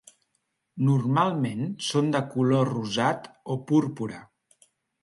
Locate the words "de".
2.17-2.23